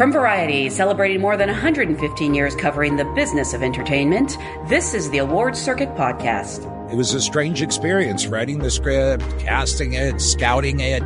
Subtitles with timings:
[0.00, 5.18] From Variety, celebrating more than 115 years covering the business of entertainment, this is the
[5.18, 6.64] Awards Circuit Podcast.
[6.90, 11.02] It was a strange experience writing the script, casting it, scouting it,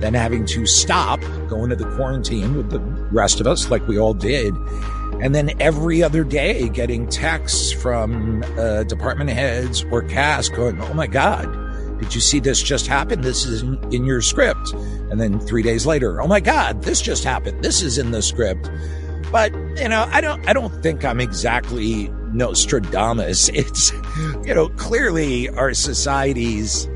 [0.00, 2.80] then having to stop, go into the quarantine with the
[3.12, 4.52] rest of us, like we all did.
[5.20, 10.94] And then every other day getting texts from uh, department heads or cast going, Oh
[10.94, 11.46] my God,
[12.02, 13.20] did you see this just happen?
[13.20, 14.72] This is in, in your script.
[15.10, 17.62] And then three days later, Oh my God, this just happened.
[17.62, 18.68] This is in the script.
[19.30, 23.48] But, you know, I don't, I don't think I'm exactly Nostradamus.
[23.54, 23.92] It's,
[24.44, 26.86] you know, clearly our society's,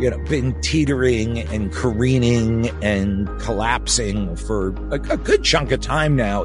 [0.00, 6.16] you know, been teetering and careening and collapsing for a, a good chunk of time
[6.16, 6.44] now.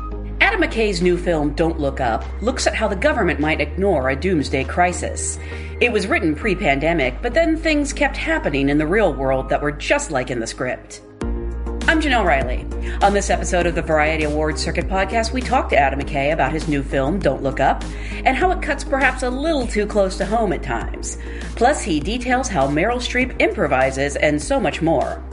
[0.50, 4.16] Adam McKay's new film, Don't Look Up, looks at how the government might ignore a
[4.16, 5.38] doomsday crisis.
[5.80, 9.61] It was written pre pandemic, but then things kept happening in the real world that
[9.61, 11.02] were just like in the script.
[11.22, 12.66] I'm Jenelle Riley.
[13.03, 16.52] On this episode of the Variety Awards Circuit podcast, we talk to Adam McKay about
[16.52, 17.83] his new film, Don't Look Up,
[18.25, 21.20] and how it cuts perhaps a little too close to home at times.
[21.58, 25.23] Plus, he details how Meryl Streep improvises and so much more.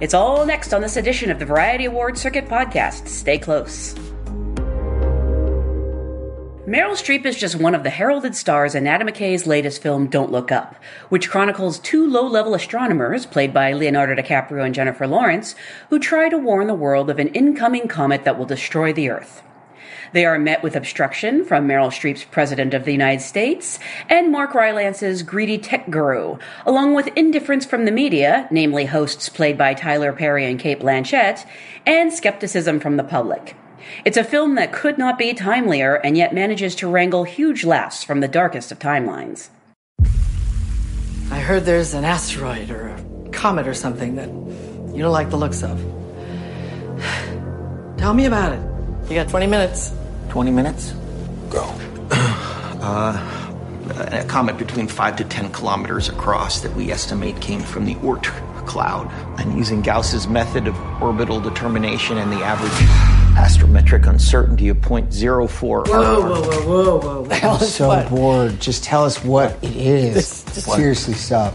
[0.00, 3.08] It's all next on this edition of the Variety Awards Circuit podcast.
[3.08, 3.94] Stay close.
[6.66, 10.32] Meryl Streep is just one of the heralded stars in Adam McKay's latest film, Don't
[10.32, 10.76] Look Up,
[11.10, 15.54] which chronicles two low level astronomers, played by Leonardo DiCaprio and Jennifer Lawrence,
[15.90, 19.42] who try to warn the world of an incoming comet that will destroy the Earth.
[20.14, 24.54] They are met with obstruction from Meryl Streep's President of the United States and Mark
[24.54, 30.14] Rylance's greedy tech guru, along with indifference from the media, namely hosts played by Tyler
[30.14, 31.44] Perry and Cate Blanchett,
[31.84, 33.54] and skepticism from the public.
[34.04, 38.04] It's a film that could not be timelier and yet manages to wrangle huge laughs
[38.04, 39.48] from the darkest of timelines.
[41.30, 44.28] I heard there's an asteroid or a comet or something that
[44.94, 45.78] you don't like the looks of.
[47.98, 48.60] Tell me about it.
[49.10, 49.92] You got 20 minutes.
[50.28, 50.92] 20 minutes?
[51.50, 51.74] Go.
[52.84, 53.16] Uh,
[54.12, 58.24] a comet between 5 to 10 kilometers across that we estimate came from the Oort
[58.66, 59.10] cloud.
[59.40, 62.72] And using Gauss's method of orbital determination and the average
[63.34, 65.48] astrometric uncertainty of 0.04.
[65.60, 67.28] Whoa, whoa, whoa, whoa, whoa.
[67.30, 68.08] I'm so what?
[68.08, 68.60] bored.
[68.60, 70.14] Just tell us what it is.
[70.14, 71.52] This- Seriously, stop.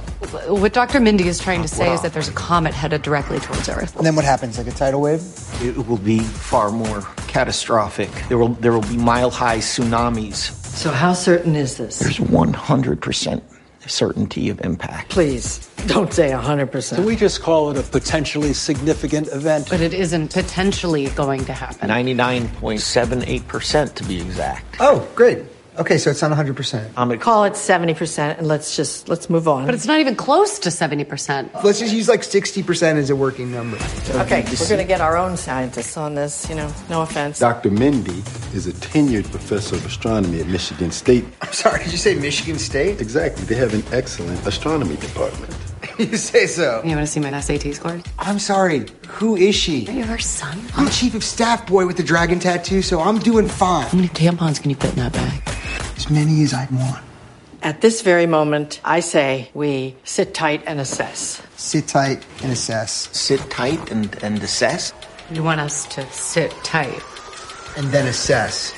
[0.50, 1.00] What Dr.
[1.00, 3.96] Mindy is trying to say is that there's a comet headed directly towards Earth.
[3.96, 4.58] And then what happens?
[4.58, 5.22] Like a tidal wave?
[5.62, 8.10] It will be far more catastrophic.
[8.28, 10.54] There will, there will be mile high tsunamis.
[10.66, 12.00] So, how certain is this?
[12.00, 13.42] There's 100%
[13.90, 15.10] certainty of impact.
[15.10, 16.96] Please, don't say 100%.
[16.96, 19.70] Can we just call it a potentially significant event?
[19.70, 21.90] But it isn't potentially going to happen.
[21.90, 24.78] 99.78% to be exact.
[24.80, 25.44] Oh, great.
[25.80, 26.90] Okay, so it's not 100%.
[26.98, 29.66] I'm at Call it 70% and let's just, let's move on.
[29.66, 31.64] But it's not even close to 70%.
[31.64, 33.78] Let's just use like 60% as a working number.
[34.10, 37.40] okay, we're going to get our own scientists on this, you know, no offense.
[37.40, 37.72] Dr.
[37.72, 38.22] Mindy
[38.54, 41.24] is a tenured professor of astronomy at Michigan State.
[41.42, 43.00] I'm sorry, did you say Michigan State?
[43.00, 43.46] Exactly.
[43.46, 45.56] They have an excellent astronomy department.
[45.98, 46.82] you say so.
[46.84, 48.04] You want to see my SAT scores?
[48.18, 49.88] I'm sorry, who is she?
[49.88, 50.60] Are you her son?
[50.76, 53.88] I'm chief of staff boy with the dragon tattoo, so I'm doing fine.
[53.88, 55.59] How many tampons can you fit in that bag?
[55.96, 57.04] As many as I'd want.
[57.62, 61.42] At this very moment, I say we sit tight and assess.
[61.58, 63.10] Sit tight and assess.
[63.18, 64.94] sit tight and, and assess.
[65.30, 67.02] You want us to sit tight.
[67.78, 68.74] And then assess.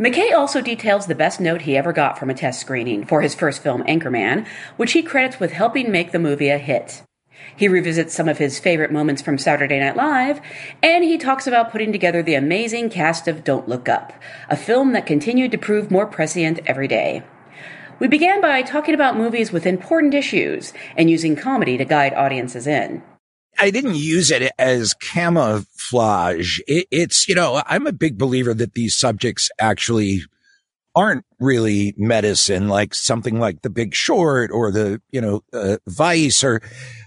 [0.00, 3.36] McKay also details the best note he ever got from a test screening for his
[3.36, 4.44] first film, Anchorman,
[4.76, 7.02] which he credits with helping make the movie a hit.
[7.56, 10.40] He revisits some of his favorite moments from Saturday Night Live,
[10.82, 14.12] and he talks about putting together the amazing cast of Don't Look Up,
[14.48, 17.22] a film that continued to prove more prescient every day.
[18.00, 22.66] We began by talking about movies with important issues and using comedy to guide audiences
[22.66, 23.02] in.
[23.56, 26.58] I didn't use it as camouflage.
[26.66, 30.22] It, it's, you know, I'm a big believer that these subjects actually
[30.96, 36.42] aren't really medicine, like something like The Big Short or the, you know, uh, Vice
[36.42, 36.62] or,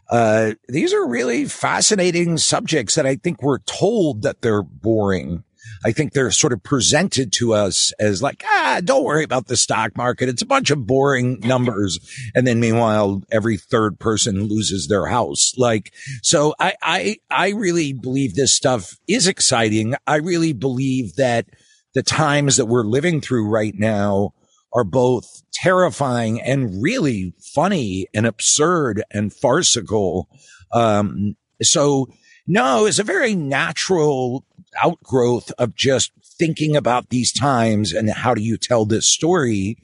[0.10, 5.44] uh, these are really fascinating subjects that I think we're told that they're boring.
[5.86, 9.58] I think they're sort of presented to us as like, ah, don't worry about the
[9.58, 10.30] stock market.
[10.30, 12.00] It's a bunch of boring numbers.
[12.34, 15.54] And then meanwhile, every third person loses their house.
[15.58, 15.94] Like,
[16.24, 19.94] so I, I, I really believe this stuff is exciting.
[20.08, 21.48] I really believe that
[21.94, 24.34] the times that we're living through right now
[24.74, 30.30] are both terrifying and really funny and absurd and farcical.
[30.72, 32.08] Um, so
[32.46, 34.46] no, it's a very natural
[34.82, 39.78] outgrowth of just thinking about these times and how do you tell this story.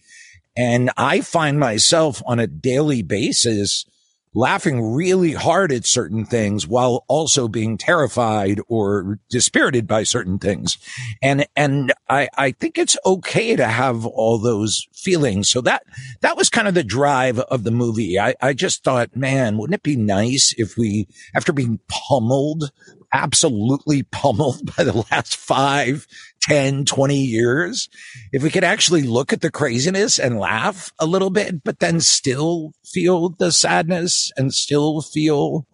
[0.56, 3.85] And I find myself on a daily basis
[4.33, 10.77] laughing really hard at certain things while also being terrified or dispirited by certain things.
[11.21, 15.50] And, and I, I think it's okay to have all those feelings.
[15.50, 15.83] So that,
[16.21, 18.19] that was kind of the drive of the movie.
[18.19, 22.71] I, I just thought, man, wouldn't it be nice if we, after being pummeled
[23.13, 26.07] absolutely pummeled by the last five,
[26.44, 27.90] 10, 20 years.
[28.31, 32.01] If we could actually look at the craziness and laugh a little bit, but then
[32.01, 35.66] still feel the sadness and still feel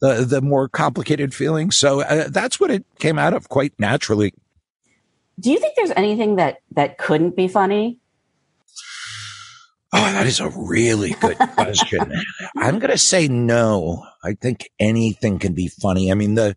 [0.00, 1.76] the, the more complicated feelings.
[1.76, 4.32] So uh, that's what it came out of quite naturally.
[5.38, 7.98] Do you think there's anything that, that couldn't be funny?
[9.92, 12.12] Oh, that is a really good question.
[12.56, 14.04] I'm going to say no.
[14.24, 16.10] I think anything can be funny.
[16.10, 16.56] I mean, the,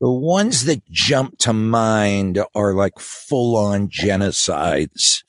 [0.00, 5.22] the ones that jump to mind are like full on genocides.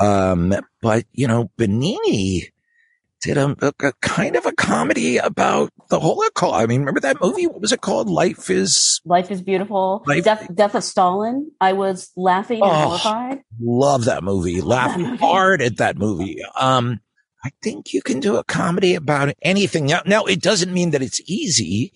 [0.00, 2.50] Um, but you know, Benigni
[3.20, 6.54] did a, a, kind of a comedy about the Holocaust.
[6.54, 7.46] I mean, remember that movie?
[7.46, 8.08] What was it called?
[8.08, 10.04] Life is Life is Beautiful.
[10.06, 11.50] Life- Death, Death of Stalin.
[11.60, 13.40] I was laughing and oh, horrified.
[13.60, 14.60] Love that movie.
[14.60, 16.42] Laugh hard at that movie.
[16.58, 17.00] Um,
[17.44, 19.86] I think you can do a comedy about anything.
[19.86, 21.92] Now, now it doesn't mean that it's easy.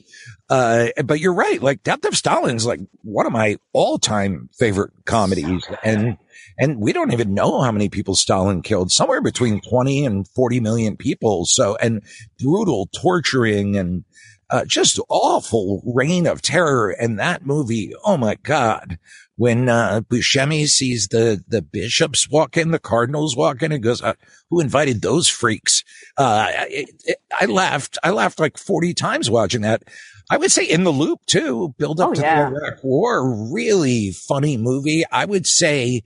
[0.48, 1.60] Uh, but you're right.
[1.60, 5.64] Like Death of Stalin's like one of my all time favorite comedies.
[5.82, 6.16] And,
[6.58, 10.60] and we don't even know how many people Stalin killed, somewhere between 20 and 40
[10.60, 11.44] million people.
[11.44, 12.02] So, and
[12.38, 14.04] brutal torturing and,
[14.50, 16.90] uh, just awful reign of terror.
[16.90, 18.98] And that movie, oh my God,
[19.36, 24.02] when uh, Buscemi sees the the bishops walk in, the cardinals walk in, and goes,
[24.02, 24.14] uh,
[24.50, 25.84] "Who invited those freaks?"
[26.16, 27.98] Uh, it, it, I laughed.
[28.02, 29.84] I laughed like forty times watching that.
[30.30, 31.74] I would say in the loop too.
[31.78, 32.50] Build up oh, to yeah.
[32.50, 33.52] the Iraq War.
[33.52, 35.04] Really funny movie.
[35.10, 36.02] I would say.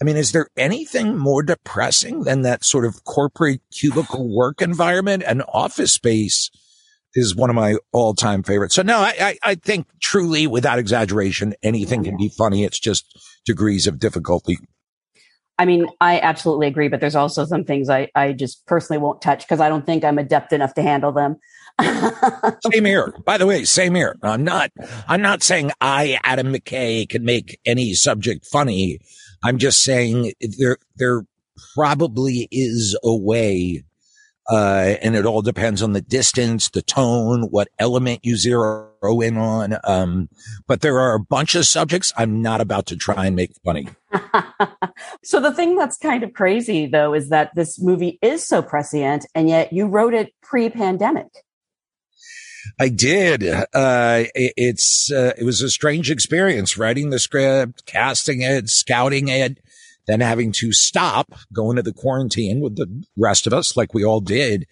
[0.00, 5.22] I mean, is there anything more depressing than that sort of corporate cubicle work environment
[5.24, 6.50] and office space?
[7.14, 8.74] Is one of my all time favorites.
[8.74, 12.64] So no, I, I, I, think truly without exaggeration, anything can be funny.
[12.64, 13.06] It's just
[13.44, 14.58] degrees of difficulty.
[15.58, 19.22] I mean, I absolutely agree, but there's also some things I, I just personally won't
[19.22, 21.36] touch because I don't think I'm adept enough to handle them.
[22.72, 23.14] same here.
[23.24, 24.16] By the way, same here.
[24.22, 24.72] I'm not,
[25.06, 28.98] I'm not saying I, Adam McKay, can make any subject funny.
[29.44, 31.22] I'm just saying there, there
[31.74, 33.84] probably is a way
[34.50, 39.36] uh, and it all depends on the distance, the tone, what element you zero in
[39.36, 39.76] on.
[39.84, 40.28] Um,
[40.66, 43.88] but there are a bunch of subjects I'm not about to try and make funny.
[45.24, 49.26] so the thing that's kind of crazy though is that this movie is so prescient
[49.34, 51.28] and yet you wrote it pre-pandemic.
[52.80, 53.44] I did.
[53.44, 59.28] Uh, it, it's, uh, it was a strange experience writing the script, casting it, scouting
[59.28, 59.58] it,
[60.06, 64.04] then having to stop, go into the quarantine with the rest of us, like we
[64.04, 64.66] all did.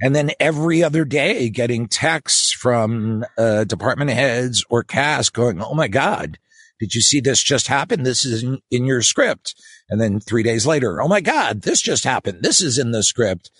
[0.00, 5.74] And then every other day getting texts from uh, department heads or cast going, Oh
[5.74, 6.38] my God,
[6.78, 8.04] did you see this just happen?
[8.04, 9.56] This is in, in your script.
[9.90, 12.42] And then three days later, Oh my God, this just happened.
[12.42, 13.50] This is in the script.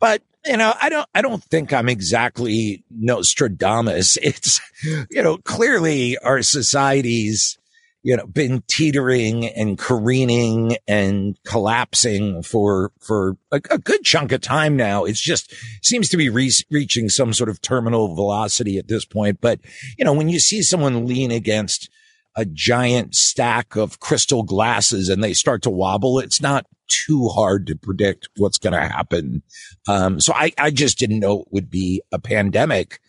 [0.00, 4.16] But you know, I don't, I don't think I'm exactly Nostradamus.
[4.22, 4.60] It's,
[5.10, 7.58] you know, clearly our societies
[8.06, 14.40] you know, been teetering and careening and collapsing for, for a, a good chunk of
[14.40, 15.04] time now.
[15.04, 19.40] It's just seems to be re- reaching some sort of terminal velocity at this point.
[19.40, 19.58] But,
[19.98, 21.90] you know, when you see someone lean against
[22.36, 27.66] a giant stack of crystal glasses and they start to wobble, it's not too hard
[27.66, 29.42] to predict what's going to happen.
[29.88, 33.00] Um, so I, I just didn't know it would be a pandemic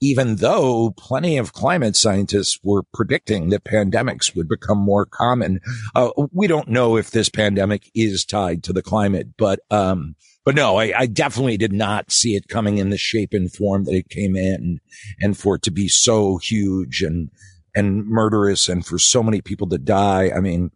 [0.00, 5.60] even though plenty of climate scientists were predicting that pandemics would become more common.
[5.94, 10.54] Uh, we don't know if this pandemic is tied to the climate, but, um, but
[10.54, 13.94] no, I, I, definitely did not see it coming in the shape and form that
[13.94, 14.80] it came in
[15.20, 17.30] and for it to be so huge and,
[17.74, 20.30] and murderous and for so many people to die.
[20.34, 20.70] I mean,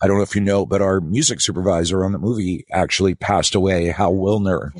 [0.00, 3.54] I don't know if you know, but our music supervisor on the movie actually passed
[3.54, 4.70] away, Hal Willner.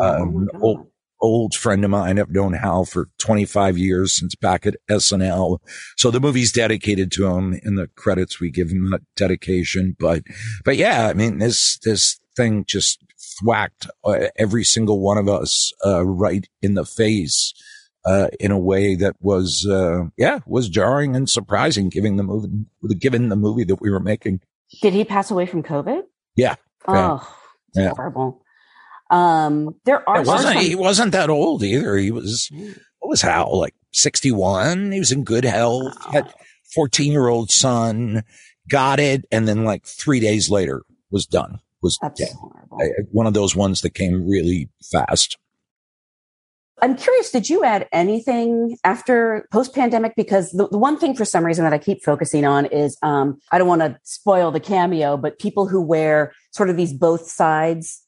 [0.00, 0.88] Um, oh
[1.24, 2.18] old friend of mine.
[2.18, 5.58] I've known Hal for 25 years since back at SNL.
[5.96, 8.40] So the movie's dedicated to him in the credits.
[8.40, 9.96] We give him that dedication.
[9.98, 10.22] But,
[10.64, 13.02] but yeah, I mean, this, this thing just
[13.40, 17.54] thwacked uh, every single one of us, uh, right in the face.
[18.06, 22.50] Uh, in a way that was, uh, yeah, was jarring and surprising, giving the movie,
[22.98, 24.40] given the movie that we were making.
[24.82, 26.02] Did he pass away from COVID?
[26.36, 26.56] Yeah.
[26.86, 27.26] Oh,
[27.74, 27.92] yeah.
[27.96, 28.43] horrible.
[29.10, 30.22] Um, there are.
[30.22, 31.96] wasn't, some- he wasn't that old either.
[31.96, 32.50] He was,
[32.98, 34.92] what was Hal, like 61?
[34.92, 36.10] He was in good health, oh.
[36.10, 36.32] had
[36.74, 38.22] 14 year old son,
[38.68, 39.24] got it.
[39.30, 42.32] And then like three days later was done, was That's dead.
[42.38, 42.78] Horrible.
[43.12, 45.38] One of those ones that came really fast.
[46.82, 50.14] I'm curious, did you add anything after post pandemic?
[50.16, 53.38] Because the, the, one thing for some reason that I keep focusing on is um,
[53.52, 57.28] I don't want to spoil the cameo, but people who wear sort of these both
[57.28, 58.03] sides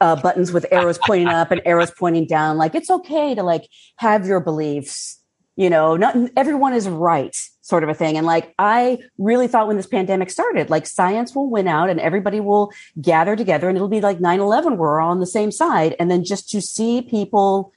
[0.00, 2.56] uh, buttons with arrows pointing up and arrows pointing down.
[2.56, 5.20] Like it's okay to like have your beliefs,
[5.56, 7.36] you know, not everyone is right
[7.70, 8.18] sort of a thing.
[8.18, 12.00] And like, I really thought when this pandemic started, like science will win out and
[12.00, 14.76] everybody will gather together and it'll be like 9-11.
[14.76, 15.94] We're all on the same side.
[15.98, 17.72] And then just to see people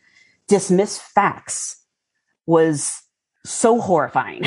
[0.48, 1.86] dismiss facts
[2.46, 3.04] was
[3.46, 4.44] so horrifying.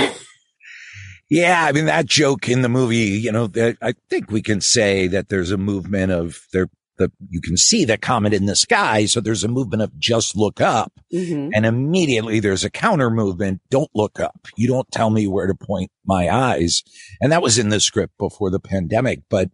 [1.30, 3.48] yeah, I mean that joke in the movie, you know,
[3.80, 7.84] I think we can say that there's a movement of there the you can see
[7.84, 11.50] the comet in the sky, so there's a movement of just look up, mm-hmm.
[11.54, 13.60] and immediately there's a counter movement.
[13.70, 14.46] Don't look up.
[14.56, 16.82] You don't tell me where to point my eyes,
[17.20, 19.50] and that was in the script before the pandemic, but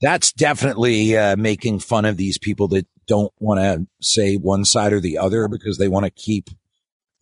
[0.00, 4.92] that's definitely uh, making fun of these people that don't want to say one side
[4.92, 6.48] or the other because they want to keep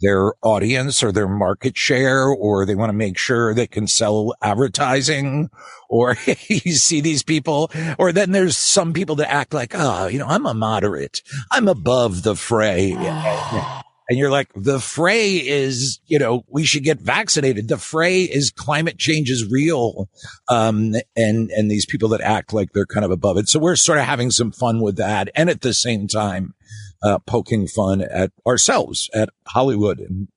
[0.00, 4.34] their audience or their market share, or they want to make sure they can sell
[4.42, 5.50] advertising,
[5.88, 6.16] or
[6.48, 10.26] you see these people, or then there's some people that act like, oh, you know,
[10.26, 11.22] I'm a moderate.
[11.50, 12.92] I'm above the fray.
[14.08, 17.68] and you're like, the fray is, you know, we should get vaccinated.
[17.68, 20.08] The fray is climate change is real.
[20.48, 23.48] Um, and, and these people that act like they're kind of above it.
[23.48, 25.28] So we're sort of having some fun with that.
[25.34, 26.54] And at the same time,
[27.02, 30.28] uh, poking fun at ourselves, at Hollywood and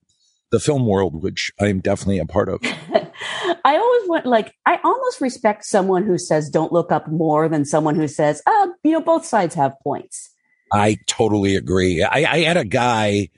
[0.50, 2.60] the film world, which I am definitely a part of.
[3.64, 7.64] I always want, like, I almost respect someone who says, don't look up more than
[7.64, 10.30] someone who says, oh, you know, both sides have points.
[10.72, 12.02] I totally agree.
[12.02, 13.28] I, I had a guy,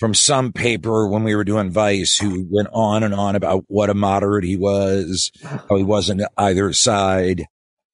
[0.00, 3.90] from some paper when we were doing Vice who went on and on about what
[3.90, 7.44] a moderate he was, how he wasn't either side.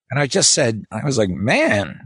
[0.08, 2.05] And I just said, I was like, man,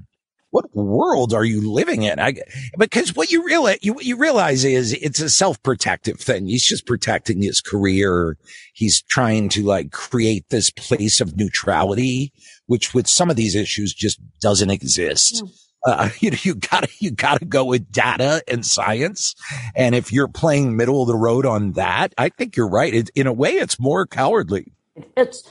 [0.51, 2.19] what world are you living in?
[2.19, 2.35] I,
[2.79, 6.47] because what you realize, you, you realize is it's a self-protective thing.
[6.47, 8.37] He's just protecting his career.
[8.75, 12.33] He's trying to like create this place of neutrality,
[12.67, 15.43] which with some of these issues just doesn't exist.
[15.45, 15.51] Yeah
[15.85, 19.35] uh, you know, you gotta, you gotta go with data and science.
[19.75, 22.93] And if you're playing middle of the road on that, I think you're right.
[22.93, 24.73] It, in a way, it's more cowardly.
[25.17, 25.49] It's,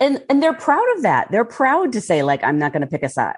[0.00, 1.30] and, and they're proud of that.
[1.30, 3.36] They're proud to say, like, I'm not going to pick a side.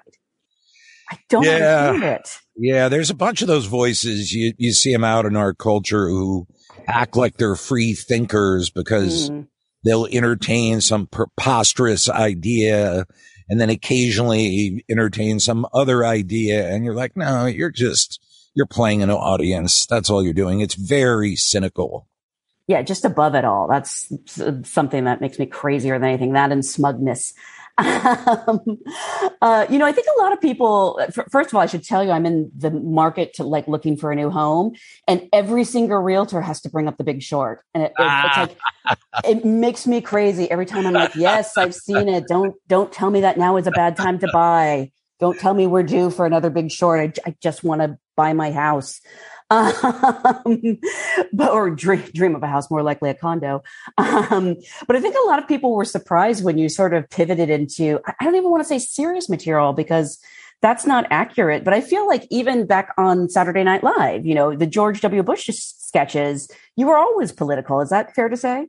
[1.09, 1.89] I don't yeah.
[1.89, 2.29] understand it.
[2.55, 2.89] Yeah.
[2.89, 4.33] There's a bunch of those voices.
[4.33, 6.47] You, you see them out in our culture who
[6.87, 9.47] act like they're free thinkers because mm.
[9.83, 13.05] they'll entertain some preposterous idea
[13.49, 16.69] and then occasionally entertain some other idea.
[16.69, 18.21] And you're like, no, you're just,
[18.53, 19.85] you're playing an audience.
[19.85, 20.59] That's all you're doing.
[20.59, 22.07] It's very cynical.
[22.67, 23.69] Yeah, just above it all.
[23.69, 24.11] That's
[24.63, 26.33] something that makes me crazier than anything.
[26.33, 27.33] That and smugness.
[27.77, 28.79] Um,
[29.41, 32.03] uh, you know, I think a lot of people, first of all, I should tell
[32.03, 34.75] you, I'm in the market to like looking for a new home
[35.07, 37.63] and every single realtor has to bring up the big short.
[37.73, 38.57] And it, it, it's like,
[39.25, 42.27] it makes me crazy every time I'm like, yes, I've seen it.
[42.27, 44.91] Don't, don't tell me that now is a bad time to buy.
[45.19, 47.19] Don't tell me we're due for another big short.
[47.25, 49.01] I, I just want to buy my house
[49.49, 50.77] um,
[51.33, 53.63] but or dream, dream of a house, more likely a condo.
[53.97, 57.49] Um, but I think a lot of people were surprised when you sort of pivoted
[57.49, 60.19] into, I don't even want to say serious material because
[60.61, 61.63] that's not accurate.
[61.63, 65.23] But I feel like even back on Saturday Night Live, you know, the George W.
[65.23, 67.79] Bush sketches, you were always political.
[67.81, 68.67] Is that fair to say?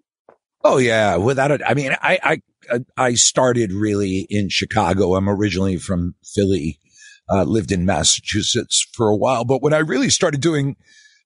[0.64, 1.60] Oh yeah, without it.
[1.66, 5.14] I mean, I, I, I started really in Chicago.
[5.14, 6.78] I'm originally from Philly
[7.30, 9.44] uh, lived in Massachusetts for a while.
[9.44, 10.76] But when I really started doing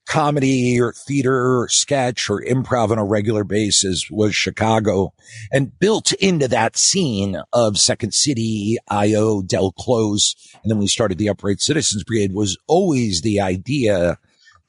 [0.07, 5.13] comedy or theater or sketch or improv on a regular basis was Chicago
[5.53, 10.35] and built into that scene of Second City, IO, Del Close.
[10.63, 14.19] And then we started the Upright Citizens Brigade was always the idea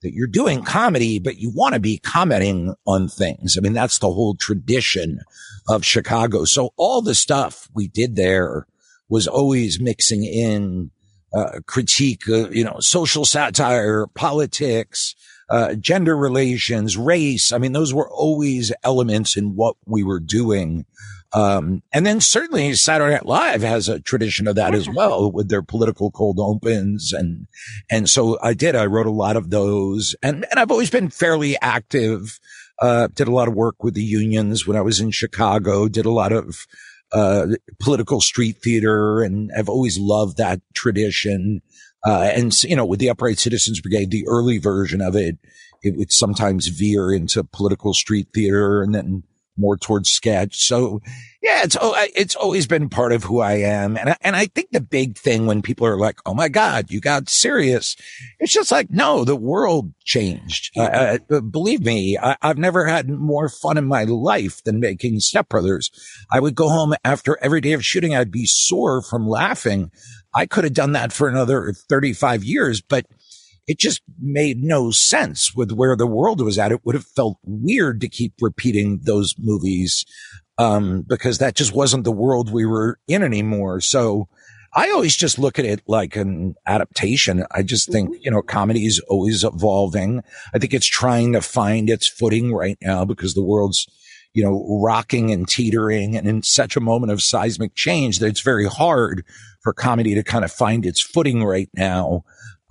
[0.04, 3.58] that you're doing comedy, but you want to be commenting on things.
[3.58, 5.22] I mean, that's the whole tradition
[5.68, 6.44] of Chicago.
[6.44, 8.68] So all the stuff we did there
[9.10, 10.92] was always mixing in
[11.34, 15.16] uh, critique, uh, you know, social satire, politics,
[15.50, 17.52] uh, gender relations, race.
[17.52, 20.86] I mean, those were always elements in what we were doing.
[21.34, 25.50] Um, and then certainly Saturday Night Live has a tradition of that as well with
[25.50, 27.12] their political cold opens.
[27.12, 27.48] And,
[27.90, 31.10] and so I did, I wrote a lot of those and, and I've always been
[31.10, 32.40] fairly active.
[32.80, 36.06] Uh, did a lot of work with the unions when I was in Chicago, did
[36.06, 36.68] a lot of,
[37.14, 37.48] uh,
[37.80, 41.62] political street theater and I've always loved that tradition.
[42.06, 45.38] Uh, and, you know, with the Upright Citizens Brigade, the early version of it,
[45.84, 49.24] it would sometimes veer into political street theater and then
[49.58, 50.64] more towards sketch.
[50.64, 51.02] So
[51.42, 53.98] yeah, it's, oh, it's always been part of who I am.
[53.98, 56.90] And I, and I think the big thing when people are like, Oh my God,
[56.90, 57.96] you got serious.
[58.40, 60.72] It's just like, no, the world changed.
[60.78, 65.20] Uh, uh, believe me, I, have never had more fun in my life than making
[65.20, 65.92] Step Brothers.
[66.32, 68.16] I would go home after every day of shooting.
[68.16, 69.92] I'd be sore from laughing.
[70.34, 73.06] I could have done that for another 35 years, but
[73.68, 76.72] it just made no sense with where the world was at.
[76.72, 80.06] It would have felt weird to keep repeating those movies,
[80.58, 83.82] um, because that just wasn't the world we were in anymore.
[83.82, 84.28] So
[84.76, 87.46] I always just look at it like an adaptation.
[87.52, 88.22] I just think, mm-hmm.
[88.22, 90.24] you know, comedy is always evolving.
[90.54, 93.88] I think it's trying to find its footing right now because the world's,
[94.34, 98.42] you know, rocking and teetering and in such a moment of seismic change that it's
[98.42, 99.24] very hard
[99.62, 102.24] for comedy to kind of find its footing right now.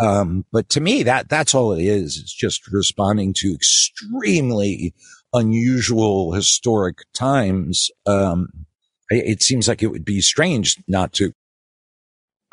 [0.03, 2.19] Um, but to me, that, that's all it is.
[2.19, 4.95] It's just responding to extremely
[5.33, 7.89] unusual historic times.
[8.05, 8.67] Um,
[9.11, 11.33] it, it seems like it would be strange not to.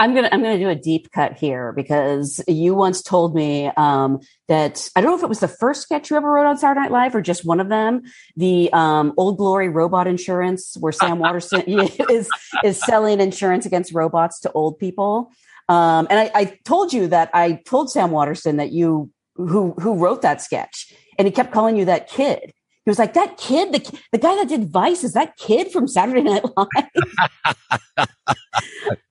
[0.01, 4.19] I'm gonna I'm gonna do a deep cut here because you once told me um,
[4.47, 6.79] that I don't know if it was the first sketch you ever wrote on Saturday
[6.79, 8.03] Night Live or just one of them,
[8.37, 11.63] the um, Old Glory Robot Insurance, where Sam Waterston
[12.09, 12.29] is
[12.63, 15.31] is selling insurance against robots to old people.
[15.69, 19.93] Um, and I, I, told you that I told Sam Waterston that you who who
[19.93, 22.51] wrote that sketch, and he kept calling you that kid.
[22.85, 25.87] He was like, "That kid, the the guy that did Vice, is that kid from
[25.87, 28.09] Saturday Night Live."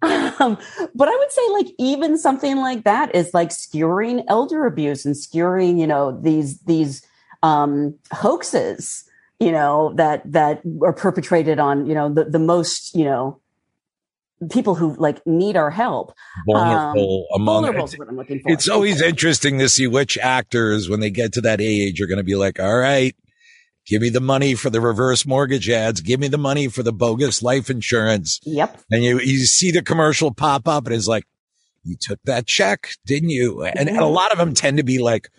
[0.41, 0.59] um,
[0.97, 5.17] but I would say, like, even something like that is like skewering elder abuse and
[5.17, 7.07] skewering, you know, these these
[7.45, 9.05] um, hoaxes,
[9.39, 13.41] you know, that that are perpetrated on, you know, the the most, you know,
[14.51, 16.15] people who like need our help.
[16.47, 18.53] Vulnerable um, among vulnerable is what I'm looking for.
[18.53, 22.19] It's always interesting to see which actors, when they get to that age, are going
[22.19, 23.15] to be like, all right,
[23.87, 26.01] give me the money for the reverse mortgage ads.
[26.01, 28.41] Give me the money for the bogus life insurance.
[28.45, 28.81] Yep.
[28.91, 31.25] And you, you see the commercial pop up and it's like,
[31.85, 33.63] you took that check, didn't you?
[33.63, 35.31] And, and a lot of them tend to be like,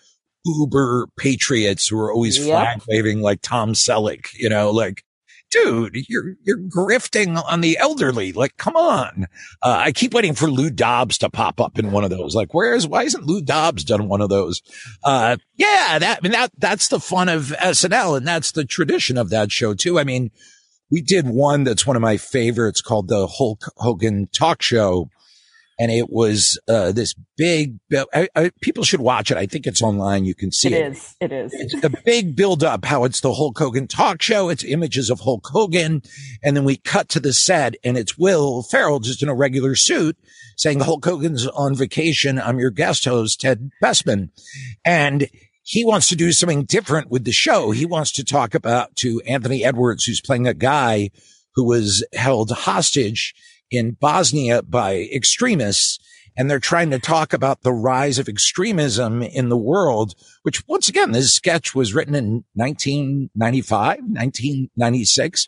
[0.45, 2.47] uber patriots who are always yep.
[2.47, 5.03] flag waving like Tom Selleck, you know, like
[5.51, 8.31] dude, you're, you're grifting on the elderly.
[8.31, 9.27] Like, come on.
[9.61, 12.35] Uh, I keep waiting for Lou Dobbs to pop up in one of those.
[12.35, 14.61] Like, where is, why isn't Lou Dobbs done one of those?
[15.03, 19.17] Uh, yeah, that, I mean, that, that's the fun of SNL and that's the tradition
[19.17, 19.99] of that show too.
[19.99, 20.31] I mean,
[20.91, 25.09] we did one that's one of my favorites called the Hulk Hogan talk show
[25.79, 27.79] and it was uh, this big.
[28.13, 29.37] I, I, people should watch it.
[29.37, 30.25] I think it's online.
[30.25, 30.73] You can see it.
[30.73, 31.15] It is.
[31.21, 31.53] It is.
[31.53, 32.83] It's a big build up.
[32.83, 34.49] How it's the Hulk Hogan talk show.
[34.49, 36.03] It's images of Hulk Hogan,
[36.43, 39.75] and then we cut to the set, and it's Will Ferrell just in a regular
[39.75, 40.17] suit
[40.57, 42.37] saying Hulk Hogan's on vacation.
[42.37, 44.29] I'm your guest host, Ted Bestman,
[44.83, 45.29] and
[45.63, 47.71] he wants to do something different with the show.
[47.71, 51.11] He wants to talk about to Anthony Edwards, who's playing a guy
[51.55, 53.33] who was held hostage
[53.71, 55.99] in Bosnia by extremists.
[56.37, 60.89] And they're trying to talk about the rise of extremism in the world, which once
[60.89, 65.47] again, this sketch was written in 1995, 1996.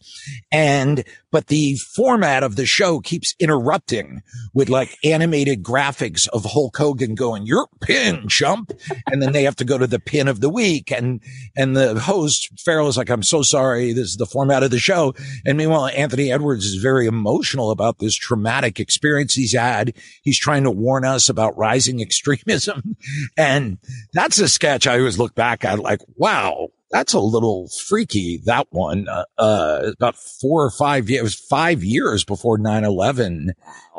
[0.52, 4.22] And but the format of the show keeps interrupting
[4.54, 8.74] with like animated graphics of Hulk Hogan going, "Your pin, chump,"
[9.10, 11.22] and then they have to go to the pin of the week, and
[11.56, 14.80] and the host Ferrell is like, "I'm so sorry, this is the format of the
[14.80, 19.94] show," and meanwhile Anthony Edwards is very emotional about this traumatic experience he's had.
[20.24, 22.98] He's trying to warn us about rising extremism,
[23.38, 23.78] and
[24.14, 28.41] that's a sketch I always look back at like, wow, that's a little freaky.
[28.46, 33.52] That one, uh, uh, about four or five years, it was five years before 9-11.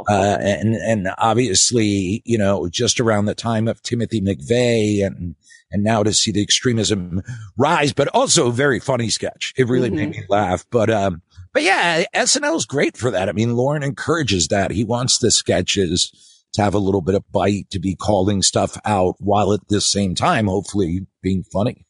[0.08, 5.34] Uh, and, and obviously, you know, just around the time of Timothy McVeigh and,
[5.70, 7.22] and now to see the extremism
[7.56, 9.54] rise, but also a very funny sketch.
[9.56, 9.96] It really mm-hmm.
[9.96, 10.66] made me laugh.
[10.70, 13.28] But, um, but yeah, SNL is great for that.
[13.28, 14.70] I mean, Lorne encourages that.
[14.70, 18.78] He wants the sketches to have a little bit of bite, to be calling stuff
[18.84, 21.86] out while at the same time, hopefully being funny.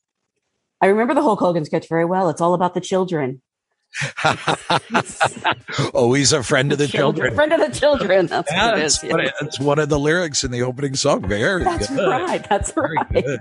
[0.80, 2.28] I remember the Hulk Hogan sketch very well.
[2.28, 3.42] It's all about the children.
[4.24, 7.34] Oh, Always a friend of the children.
[7.34, 8.26] Friend of the children.
[8.26, 9.10] That's Yeah, what it that's, is.
[9.12, 11.26] what that's one of the lyrics in the opening song.
[11.28, 12.08] Very That's good.
[12.08, 12.48] right.
[12.48, 13.12] That's Very right.
[13.12, 13.40] good.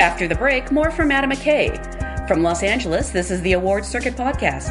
[0.00, 2.26] After the break, more from Adam McKay.
[2.28, 4.70] From Los Angeles, this is the Awards Circuit Podcast.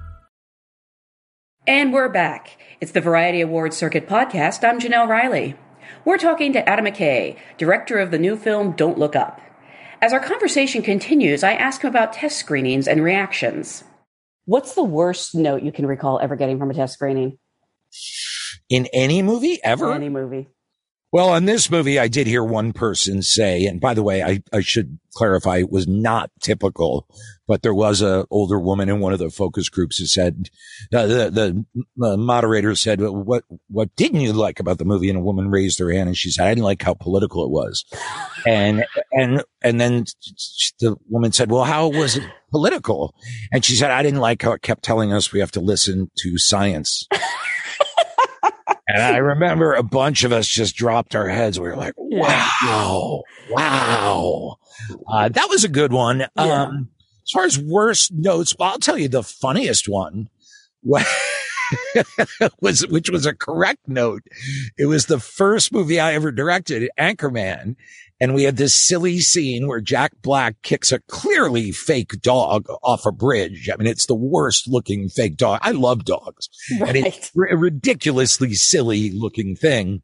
[1.67, 2.57] And we're back.
[2.79, 4.67] It's the Variety Awards Circuit Podcast.
[4.67, 5.55] I'm Jenelle Riley.
[6.03, 9.39] We're talking to Adam McKay, director of the new film Don't Look Up.
[10.01, 13.83] As our conversation continues, I ask him about test screenings and reactions.
[14.45, 17.37] What's the worst note you can recall ever getting from a test screening?
[18.67, 19.93] In any movie ever?
[19.93, 20.49] Any movie.
[21.11, 24.41] Well, on this movie, I did hear one person say, and by the way, I,
[24.53, 27.05] I should clarify, it was not typical,
[27.49, 30.49] but there was a older woman in one of the focus groups who said,
[30.93, 31.65] uh, the, the,
[31.97, 35.09] the moderator said, what, what didn't you like about the movie?
[35.09, 37.51] And a woman raised her hand and she said, I didn't like how political it
[37.51, 37.83] was.
[38.45, 40.05] And, and, and then
[40.79, 43.13] the woman said, well, how was it political?
[43.51, 46.09] And she said, I didn't like how it kept telling us we have to listen
[46.19, 47.05] to science.
[48.93, 51.59] And I remember a bunch of us just dropped our heads.
[51.59, 54.57] We were like, wow, wow.
[55.07, 56.25] Uh, that was a good one.
[56.35, 56.89] Um,
[57.23, 60.29] as far as worst notes, well, I'll tell you the funniest one
[62.59, 64.23] was, which was a correct note.
[64.77, 67.75] It was the first movie I ever directed, Anchorman.
[68.21, 73.07] And we had this silly scene where Jack Black kicks a clearly fake dog off
[73.07, 73.67] a bridge.
[73.67, 75.59] I mean, it's the worst looking fake dog.
[75.63, 76.47] I love dogs
[76.79, 80.03] and it's a ridiculously silly looking thing.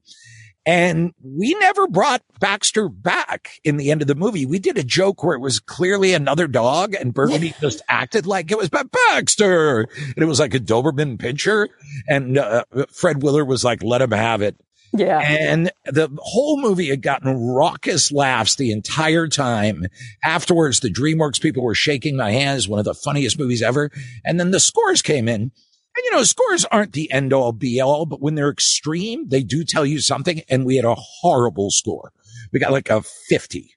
[0.65, 4.45] And we never brought Baxter back in the end of the movie.
[4.45, 8.51] We did a joke where it was clearly another dog and Burgundy just acted like
[8.51, 9.82] it was "Ba- Baxter.
[9.82, 11.67] And it was like a Doberman pinscher.
[12.10, 14.58] And uh, Fred Willard was like, let him have it.
[14.93, 15.19] Yeah.
[15.19, 19.86] And the whole movie had gotten raucous laughs the entire time.
[20.23, 23.91] Afterwards, the DreamWorks people were shaking my hands, one of the funniest movies ever.
[24.23, 25.41] And then the scores came in.
[25.41, 29.41] And you know, scores aren't the end all be all, but when they're extreme, they
[29.41, 30.41] do tell you something.
[30.47, 32.12] And we had a horrible score.
[32.54, 33.71] We got like a 50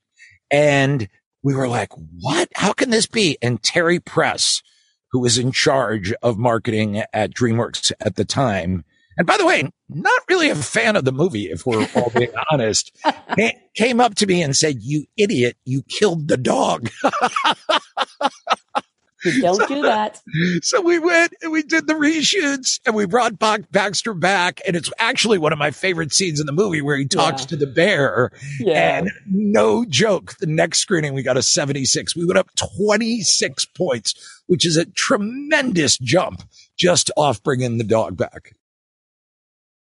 [0.50, 1.08] and
[1.42, 2.48] we were like, what?
[2.54, 3.38] How can this be?
[3.40, 4.62] And Terry Press,
[5.12, 8.84] who was in charge of marketing at DreamWorks at the time.
[9.20, 12.32] And by the way, not really a fan of the movie, if we're all being
[12.50, 12.90] honest,
[13.74, 16.88] came up to me and said, you idiot, you killed the dog.
[19.42, 20.18] Don't do that.
[20.62, 24.62] So we went and we did the reshoots and we brought Bach- Baxter back.
[24.66, 27.46] And it's actually one of my favorite scenes in the movie where he talks Yeah.
[27.48, 28.30] to the bear.
[28.58, 28.96] Yeah.
[29.00, 32.16] And no joke, the next screening, we got a 76.
[32.16, 34.14] We went up 26 points,
[34.46, 36.42] which is a tremendous jump
[36.78, 38.54] just off bringing the dog back.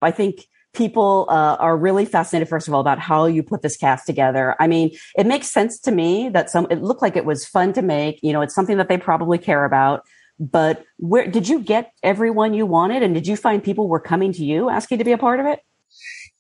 [0.03, 3.77] I think people uh, are really fascinated, first of all, about how you put this
[3.77, 4.55] cast together.
[4.61, 7.73] I mean, it makes sense to me that some, it looked like it was fun
[7.75, 8.21] to make.
[8.23, 10.03] You know, it's something that they probably care about.
[10.39, 13.03] But where did you get everyone you wanted?
[13.03, 15.47] And did you find people were coming to you asking to be a part of
[15.47, 15.61] it?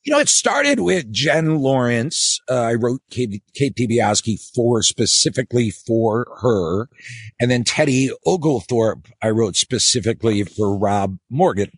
[0.04, 2.40] You know, it started with Jen Lawrence.
[2.48, 6.88] Uh, I wrote Kate, Kate Dibiasky for specifically for her.
[7.40, 11.72] And then Teddy Oglethorpe, I wrote specifically for Rob Morgan.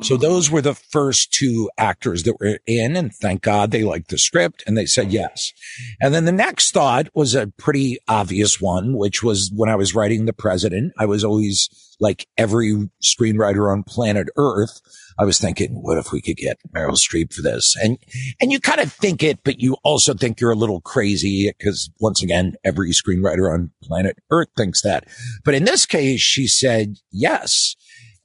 [0.00, 2.96] So those were the first two actors that were in.
[2.96, 5.52] And thank God they liked the script and they said yes.
[6.00, 9.94] And then the next thought was a pretty obvious one, which was when I was
[9.94, 11.68] writing The President, I was always
[12.00, 14.80] like every screenwriter on planet Earth.
[15.18, 17.74] I was thinking, what if we could get Meryl Streep for this?
[17.82, 17.98] And,
[18.40, 21.90] and you kind of think it, but you also think you're a little crazy because
[22.00, 25.04] once again, every screenwriter on planet Earth thinks that.
[25.44, 27.76] But in this case, she said yes.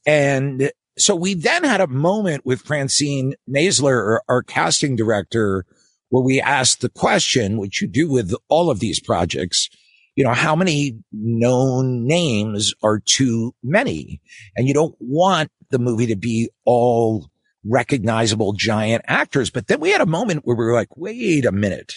[0.06, 5.66] And so we then had a moment with Francine Maisler, our casting director,
[6.10, 9.70] where we asked the question, which you do with all of these projects,
[10.16, 14.22] you know, how many known names are too many?
[14.56, 17.30] And you don't want the movie to be all
[17.64, 19.50] recognizable giant actors.
[19.50, 21.94] But then we had a moment where we were like, wait a minute.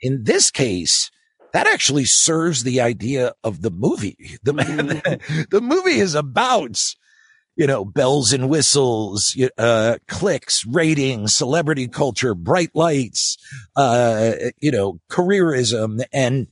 [0.00, 1.10] In this case,
[1.52, 4.38] that actually serves the idea of the movie.
[4.42, 5.42] The, mm-hmm.
[5.50, 6.80] the movie is about
[7.56, 13.36] you know, bells and whistles, uh, clicks, ratings, celebrity culture, bright lights,
[13.76, 16.02] uh, you know, careerism.
[16.12, 16.46] And,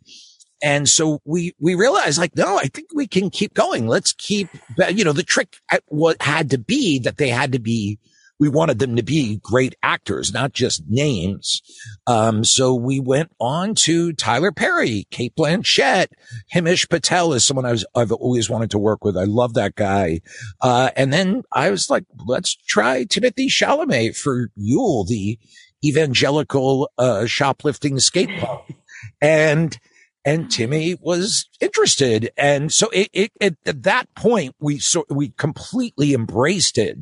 [0.62, 3.86] and so we, we realized like, no, I think we can keep going.
[3.86, 4.48] Let's keep,
[4.90, 5.56] you know, the trick
[5.86, 7.98] what had to be that they had to be
[8.38, 11.60] we wanted them to be great actors, not just names.
[12.06, 16.08] Um, so we went on to Tyler Perry, Cate Blanchett,
[16.54, 19.16] Himesh Patel is someone I was, I've always wanted to work with.
[19.16, 20.20] I love that guy.
[20.60, 25.38] Uh, and then I was like, let's try Timothée Chalamet for Yule, the
[25.84, 28.62] evangelical, uh, shoplifting skate punk.
[29.20, 29.78] And,
[30.24, 32.30] and Timmy was interested.
[32.36, 36.98] And so it, it, it, at that point, we so we completely embraced it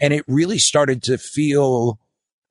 [0.00, 1.98] and it really started to feel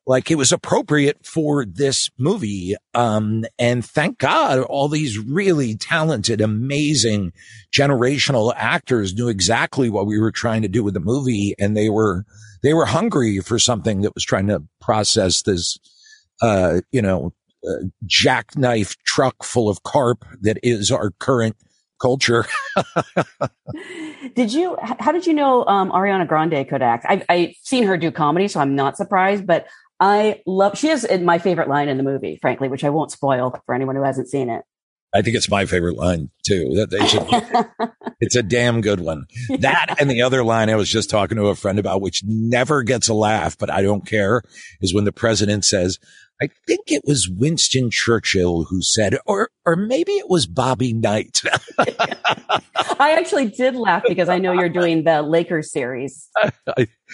[0.08, 2.76] like it was appropriate for this movie.
[2.94, 7.34] Um, and thank God all these really talented, amazing
[7.76, 11.56] generational actors knew exactly what we were trying to do with the movie.
[11.58, 12.26] And they were,
[12.62, 15.80] they were hungry for something that was trying to process this,
[16.42, 17.34] uh, you know,
[17.68, 21.56] uh, jackknife truck full of carp that is our current
[22.02, 22.46] culture.
[24.36, 24.78] did you?
[24.82, 27.06] How did you know um, Ariana Grande could act?
[27.08, 29.46] I've, I've seen her do comedy, so I'm not surprised.
[29.46, 29.68] But
[30.00, 30.78] I love.
[30.78, 33.96] She has my favorite line in the movie, frankly, which I won't spoil for anyone
[33.96, 34.64] who hasn't seen it.
[35.14, 36.74] I think it's my favorite line too.
[36.76, 37.90] That they should.
[38.20, 39.26] it's a damn good one.
[39.60, 42.84] That and the other line I was just talking to a friend about, which never
[42.84, 44.42] gets a laugh, but I don't care,
[44.82, 46.00] is when the president says,
[46.42, 51.42] I think it was Winston Churchill who said, or or maybe it was Bobby Knight.
[51.80, 56.30] I actually did laugh because I know you're doing the Lakers series.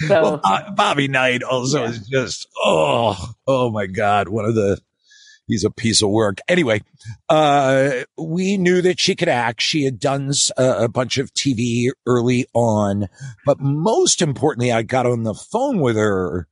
[0.08, 1.90] So well, uh, Bobby Knight also yeah.
[1.90, 4.80] is just oh oh my god, one of the
[5.48, 6.40] he's a piece of work.
[6.48, 6.82] Anyway,
[7.28, 9.62] uh, we knew that she could act.
[9.62, 13.08] She had done a, a bunch of TV early on,
[13.46, 16.48] but most importantly, I got on the phone with her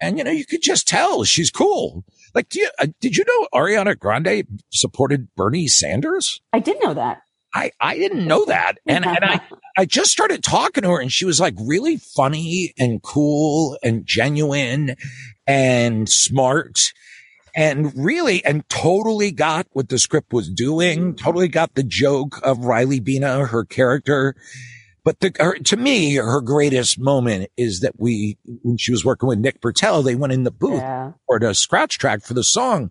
[0.00, 2.04] and, you know, you could just tell she's cool.
[2.34, 6.40] Like, do you, uh, did you know Ariana Grande supported Bernie Sanders?
[6.52, 7.22] I did know that.
[7.52, 8.74] I, I didn't know that.
[8.86, 9.40] And, and I,
[9.76, 14.06] I just started talking to her and she was like really funny and cool and
[14.06, 14.94] genuine
[15.48, 16.92] and smart
[17.56, 22.64] and really and totally got what the script was doing, totally got the joke of
[22.64, 24.36] Riley Bina, her character.
[25.04, 29.28] But the, her, to me, her greatest moment is that we, when she was working
[29.28, 31.12] with Nick Britell, they went in the booth yeah.
[31.26, 32.90] or the scratch track for the song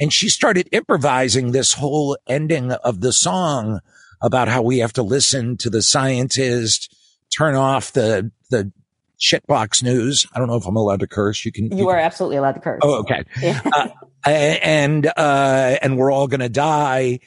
[0.00, 3.80] and she started improvising this whole ending of the song
[4.22, 6.94] about how we have to listen to the scientist,
[7.36, 8.72] turn off the, the
[9.20, 10.26] shitbox news.
[10.34, 11.44] I don't know if I'm allowed to curse.
[11.44, 11.70] You can.
[11.70, 12.04] You, you are can.
[12.04, 12.80] absolutely allowed to curse.
[12.82, 13.24] Oh, okay.
[13.40, 13.60] Yeah.
[13.72, 13.88] uh,
[14.24, 17.20] and, uh, and we're all going to die.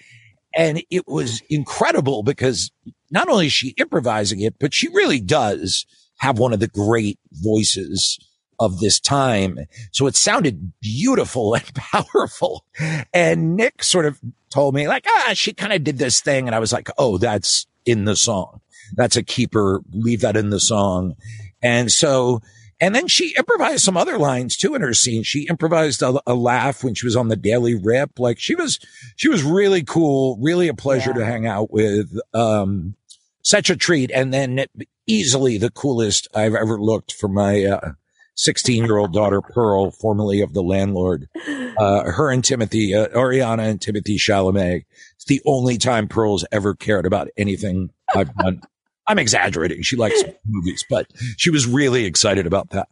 [0.55, 2.71] And it was incredible because
[3.13, 5.86] not only is she improvising it, but she really does
[6.17, 8.19] have one of the great voices
[8.60, 9.60] of this time.
[9.91, 12.65] So it sounded beautiful and powerful.
[13.13, 16.47] And Nick sort of told me like, ah, she kind of did this thing.
[16.47, 18.62] And I was like, Oh, that's in the song.
[18.95, 19.82] That's a keeper.
[19.91, 21.15] Leave that in the song.
[21.62, 22.41] And so,
[22.80, 25.23] and then she improvised some other lines too in her scene.
[25.23, 28.19] She improvised a, a laugh when she was on the Daily Rip.
[28.19, 28.80] Like she was,
[29.15, 31.19] she was really cool, really a pleasure yeah.
[31.19, 32.17] to hang out with.
[32.34, 32.95] Um,
[33.43, 34.10] such a treat.
[34.12, 34.65] And then
[35.06, 37.91] easily the coolest I've ever looked for my, uh,
[38.36, 41.29] 16 year old daughter, Pearl, formerly of the landlord.
[41.77, 44.86] Uh, her and Timothy, uh, Ariana and Timothée Chalamet.
[45.15, 48.62] It's the only time Pearl's ever cared about anything I've done.
[49.08, 49.82] I'm exaggerating.
[49.82, 52.88] She likes movies, but she was really excited about that.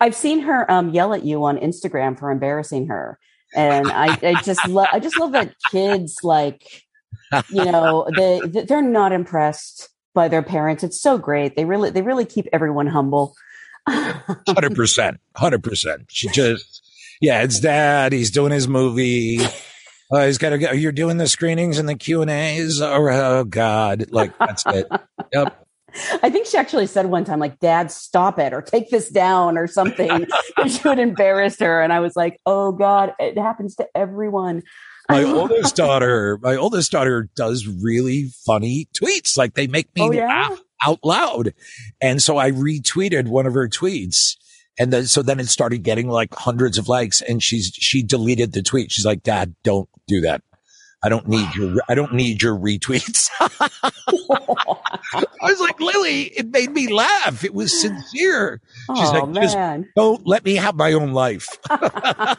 [0.00, 3.18] I've seen her um, yell at you on Instagram for embarrassing her,
[3.54, 4.88] and I, I just love.
[4.92, 6.84] I just love that kids like
[7.48, 10.82] you know, they they're not impressed by their parents.
[10.82, 11.56] It's so great.
[11.56, 13.34] They really they really keep everyone humble.
[13.88, 16.06] Hundred percent, hundred percent.
[16.08, 16.82] She just,
[17.20, 18.12] yeah, it's dad.
[18.12, 19.40] He's doing his movie.
[20.12, 20.72] Uh, he's got to go.
[20.72, 22.80] You're doing the screenings and the Q and A's.
[22.80, 24.86] Oh, oh God, like that's it.
[25.32, 25.66] Yep.
[26.22, 29.58] I think she actually said one time, like, Dad, stop it or take this down
[29.58, 30.26] or something.
[30.68, 31.82] she would embarrass her.
[31.82, 34.62] And I was like, oh God, it happens to everyone
[35.10, 39.36] my oldest daughter, my oldest daughter does really funny tweets.
[39.36, 40.26] Like they make me oh, yeah?
[40.26, 41.54] laugh out loud.
[42.00, 44.36] And so I retweeted one of her tweets.
[44.78, 48.52] And then, so then it started getting like hundreds of likes and she's, she deleted
[48.52, 48.92] the tweet.
[48.92, 50.42] She's like, dad, don't do that.
[51.02, 53.30] I don't need your, I don't need your retweets.
[53.40, 57.42] I was like, Lily, it made me laugh.
[57.42, 58.60] It was sincere.
[58.96, 59.88] She's oh, like, just man.
[59.96, 61.48] don't let me have my own life.
[61.70, 62.36] I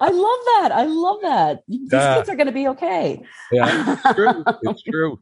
[0.00, 0.70] love that.
[0.72, 1.64] I love that.
[1.68, 3.22] These uh, kids are going to be okay.
[3.50, 4.44] yeah, it's true.
[4.62, 5.18] It's true.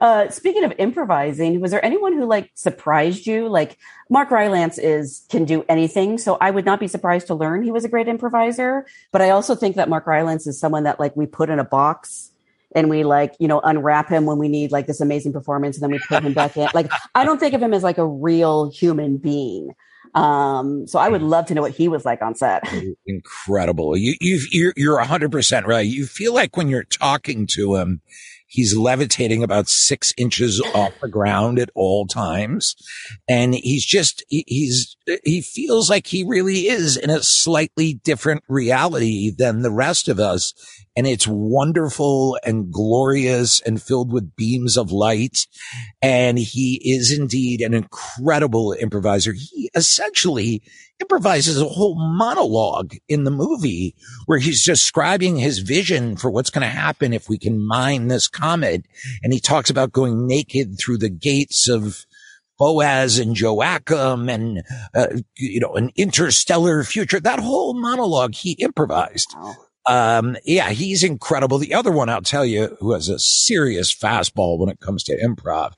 [0.00, 3.48] Uh, speaking of improvising, was there anyone who like surprised you?
[3.48, 3.76] Like
[4.08, 7.72] Mark Rylance is can do anything, so I would not be surprised to learn he
[7.72, 8.86] was a great improviser.
[9.10, 11.64] But I also think that Mark Rylance is someone that like we put in a
[11.64, 12.30] box
[12.74, 15.82] and we like you know unwrap him when we need like this amazing performance, and
[15.82, 16.68] then we put him back in.
[16.72, 19.74] Like I don't think of him as like a real human being.
[20.14, 22.70] Um, so I would love to know what he was like on set.
[23.06, 23.96] Incredible.
[23.96, 25.86] You, you, you're, you're hundred percent right.
[25.86, 28.02] You feel like when you're talking to him,
[28.52, 32.76] He's levitating about six inches off the ground at all times.
[33.26, 39.30] And he's just, he's, he feels like he really is in a slightly different reality
[39.30, 40.52] than the rest of us.
[40.94, 45.46] And it's wonderful and glorious and filled with beams of light.
[46.02, 49.32] And he is indeed an incredible improviser.
[49.32, 50.62] He essentially
[51.00, 53.94] improvises a whole monologue in the movie
[54.26, 58.28] where he's describing his vision for what's going to happen if we can mine this
[58.28, 58.86] comet.
[59.22, 62.06] And he talks about going naked through the gates of
[62.58, 64.62] Boaz and Joachim and,
[64.94, 67.18] uh, you know, an interstellar future.
[67.18, 69.34] That whole monologue he improvised.
[69.86, 71.58] Um, yeah, he's incredible.
[71.58, 75.16] The other one I'll tell you who has a serious fastball when it comes to
[75.20, 75.72] improv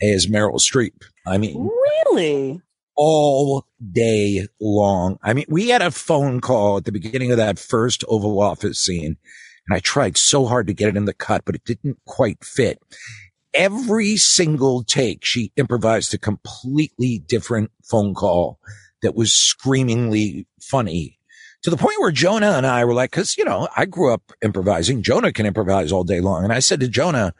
[0.00, 1.02] is Meryl Streep.
[1.26, 1.70] I mean,
[2.10, 2.60] really?
[2.96, 5.18] all day long.
[5.22, 8.80] I mean, we had a phone call at the beginning of that first Oval Office
[8.80, 9.16] scene,
[9.68, 12.44] and I tried so hard to get it in the cut, but it didn't quite
[12.44, 12.80] fit.
[13.52, 18.58] Every single take, she improvised a completely different phone call
[19.02, 21.18] that was screamingly funny
[21.64, 24.32] to the point where Jonah and I were like, cause you know, I grew up
[24.42, 25.02] improvising.
[25.02, 26.44] Jonah can improvise all day long.
[26.44, 27.34] And I said to Jonah,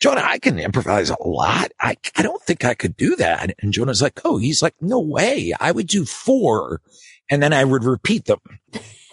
[0.00, 1.72] Jonah, I can improvise a lot.
[1.80, 3.54] I, I don't think I could do that.
[3.60, 5.52] And Jonah's like, Oh, he's like, no way.
[5.58, 6.80] I would do four
[7.30, 8.40] and then I would repeat them.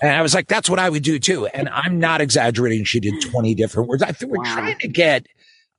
[0.02, 1.48] And I was like, that's what I would do too.
[1.48, 2.84] And I'm not exaggerating.
[2.84, 4.04] She did 20 different words.
[4.04, 4.54] I think we're wow.
[4.54, 5.28] trying to get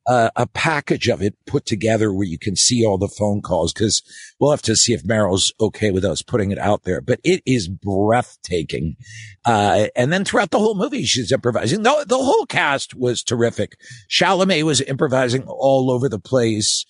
[0.06, 3.72] uh, a package of it put together where you can see all the phone calls
[3.72, 4.02] because
[4.38, 7.00] we'll have to see if Meryl's okay with us putting it out there.
[7.00, 8.96] But it is breathtaking.
[9.44, 11.82] Uh, and then throughout the whole movie, she's improvising.
[11.82, 13.76] The, the whole cast was terrific.
[14.08, 16.84] Chalamet was improvising all over the place.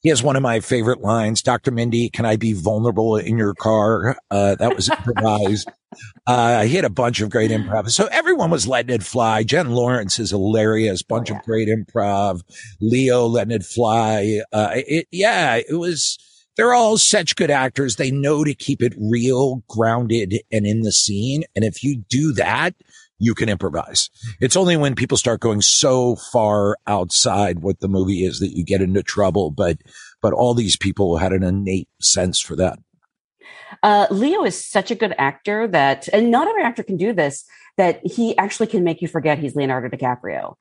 [0.00, 1.42] He has one of my favorite lines.
[1.42, 1.70] Dr.
[1.70, 4.16] Mindy, can I be vulnerable in your car?
[4.30, 5.68] Uh, that was improvised.
[6.26, 7.90] uh, he had a bunch of great improv.
[7.90, 9.42] So everyone was letting it fly.
[9.42, 11.02] Jen Lawrence is hilarious.
[11.02, 11.40] Bunch oh, yeah.
[11.40, 12.42] of great improv.
[12.80, 14.40] Leo letting it fly.
[14.52, 16.16] Uh, it, yeah, it was,
[16.56, 17.96] they're all such good actors.
[17.96, 21.42] They know to keep it real, grounded and in the scene.
[21.56, 22.74] And if you do that,
[23.18, 24.10] you can improvise.
[24.40, 28.64] It's only when people start going so far outside what the movie is that you
[28.64, 29.50] get into trouble.
[29.50, 29.78] But,
[30.22, 32.78] but all these people had an innate sense for that.
[33.82, 37.44] Uh, Leo is such a good actor that, and not every actor can do this,
[37.76, 40.54] that he actually can make you forget he's Leonardo DiCaprio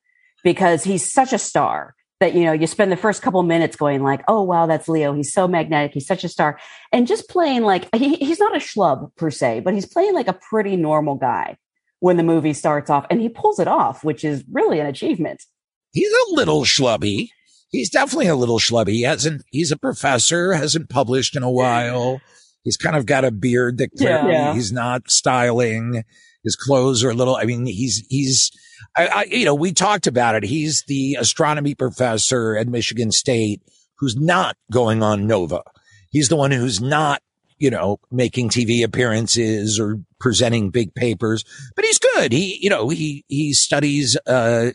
[0.44, 4.02] because he's such a star that you know you spend the first couple minutes going
[4.04, 6.60] like oh wow that's leo he's so magnetic he's such a star
[6.92, 10.28] and just playing like he, he's not a schlub per se but he's playing like
[10.28, 11.58] a pretty normal guy
[12.00, 15.44] when the movie starts off and he pulls it off, which is really an achievement.
[15.92, 17.30] He's a little schlubby.
[17.70, 18.90] He's definitely a little schlubby.
[18.90, 22.22] He hasn't, he's a professor, hasn't published in a while.
[22.64, 24.54] He's kind of got a beard that clearly yeah.
[24.54, 26.04] he's not styling.
[26.44, 28.52] His clothes are a little, I mean, he's, he's,
[28.96, 30.44] I, I, you know, we talked about it.
[30.44, 33.62] He's the astronomy professor at Michigan State
[33.98, 35.64] who's not going on Nova.
[36.10, 37.22] He's the one who's not
[37.58, 41.44] you know, making TV appearances or presenting big papers,
[41.76, 42.32] but he's good.
[42.32, 44.72] He, you know, he, he studies, uh,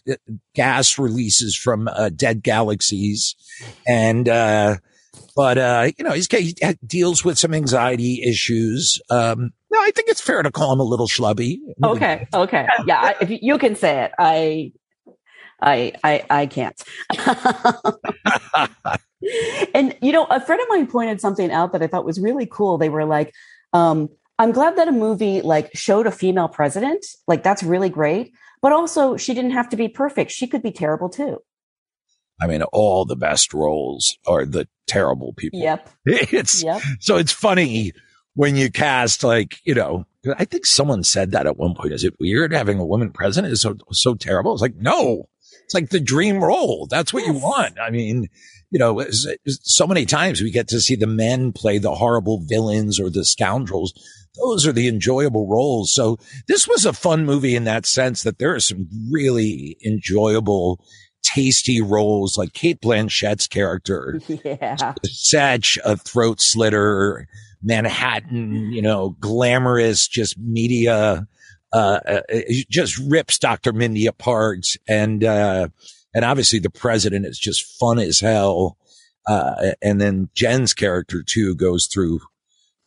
[0.55, 3.35] gas releases from, uh, dead galaxies
[3.87, 4.77] and, uh,
[5.35, 9.01] but, uh, you know, he's, he deals with some anxiety issues.
[9.09, 11.59] Um, no, I think it's fair to call him a little schlubby.
[11.83, 12.27] Okay.
[12.35, 12.66] Okay.
[12.87, 13.14] Yeah.
[13.21, 14.73] If you can say it, I,
[15.62, 16.83] I, I, I can't.
[19.75, 22.46] and you know, a friend of mine pointed something out that I thought was really
[22.46, 22.79] cool.
[22.79, 23.33] They were like,
[23.72, 27.07] um, I'm glad that a movie like showed a female president.
[27.29, 28.33] Like that's really great.
[28.61, 30.31] But also she didn't have to be perfect.
[30.31, 31.38] She could be terrible too.
[32.40, 35.61] I mean, all the best roles are the terrible people.
[35.61, 35.88] Yep.
[36.07, 36.83] It's yep.
[36.98, 37.92] so it's funny
[38.35, 41.92] when you cast like, you know, I think someone said that at one point.
[41.92, 44.53] Is it weird having a woman president is so so terrible?
[44.53, 45.29] It's like, no.
[45.64, 46.86] It's like the dream role.
[46.90, 47.78] That's what you want.
[47.80, 48.28] I mean,
[48.70, 49.04] you know,
[49.46, 53.24] so many times we get to see the men play the horrible villains or the
[53.24, 53.92] scoundrels.
[54.36, 55.92] Those are the enjoyable roles.
[55.92, 60.82] So this was a fun movie in that sense that there are some really enjoyable,
[61.22, 64.20] tasty roles like Cate Blanchett's character.
[64.44, 64.94] Yeah.
[65.05, 67.28] Such a throat slitter,
[67.62, 71.26] Manhattan, you know, glamorous, just media,
[71.73, 72.20] uh, uh
[72.70, 73.73] just rips Dr.
[73.73, 74.66] Mindy apart.
[74.89, 75.68] And, uh,
[76.14, 78.77] and obviously the president is just fun as hell.
[79.27, 82.20] Uh, and then Jen's character too goes through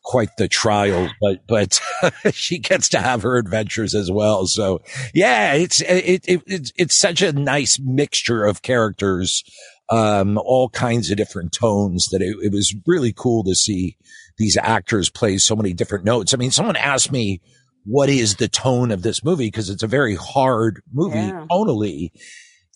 [0.04, 1.82] quite the trial, but, but
[2.32, 4.46] she gets to have her adventures as well.
[4.46, 4.82] So
[5.14, 9.44] yeah, it's, it, it, it's, it's such a nice mixture of characters,
[9.90, 13.98] um, all kinds of different tones that it, it was really cool to see
[14.38, 16.34] these actors play so many different notes.
[16.34, 17.42] I mean, someone asked me,
[17.86, 19.50] what is the tone of this movie?
[19.52, 21.46] Cause it's a very hard movie yeah.
[21.50, 22.12] tonally.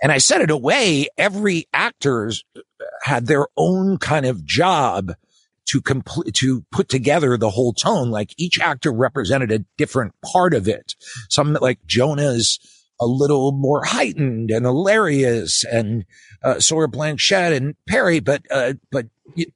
[0.02, 1.08] And I said it away.
[1.18, 2.32] every actor
[3.04, 5.14] had their own kind of job
[5.66, 8.10] to complete, to put together the whole tone.
[8.10, 10.96] Like each actor represented a different part of it.
[11.30, 12.60] Some like Jonah's
[13.02, 16.06] a little more heightened and hilarious and,
[16.44, 19.08] uh, Sawyer Blanchett and Perry, but, uh, but,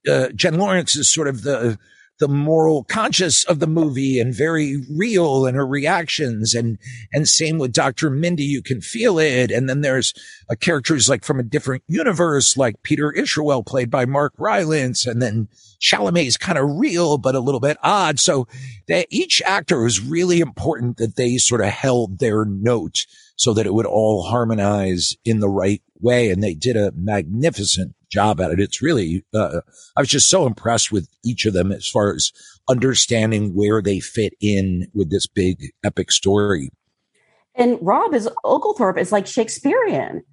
[0.08, 1.78] uh, Jen Lawrence is sort of the,
[2.24, 6.56] the moral conscious of the movie and very real in her reactions.
[6.56, 6.78] And,
[7.12, 8.10] and same with Dr.
[8.10, 9.52] Mindy, you can feel it.
[9.52, 10.14] And then there's
[10.50, 15.06] a characters like from a different universe, like Peter Isherwell played by Mark Rylance.
[15.06, 15.50] And then
[15.82, 18.22] Chalamet is kind of real, but a little bit odd.
[18.22, 18.48] So
[18.88, 23.06] that each actor was really important that they sort of held their note
[23.36, 26.32] so that it would all harmonize in the right way.
[26.32, 28.60] And they did a magnificent job at it.
[28.60, 29.62] It's really, uh,
[29.98, 32.32] I was just so impressed with each of them as far as
[32.70, 36.70] understanding where they fit in with this big epic story.
[37.56, 40.24] And Rob is Oglethorpe is like Shakespearean.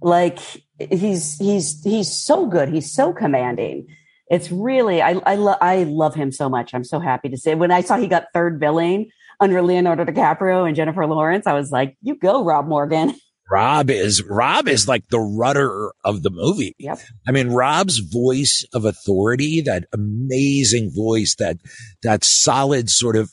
[0.00, 0.38] Like
[0.78, 2.68] he's he's he's so good.
[2.68, 3.86] He's so commanding.
[4.30, 6.74] It's really I I, lo- I love him so much.
[6.74, 9.10] I'm so happy to say when I saw he got third billing
[9.40, 13.14] under Leonardo DiCaprio and Jennifer Lawrence, I was like, "You go, Rob Morgan."
[13.54, 16.74] Rob is Rob is like the rudder of the movie.
[16.78, 16.98] Yep.
[17.28, 21.58] I mean, Rob's voice of authority, that amazing voice, that
[22.02, 23.30] that solid sort of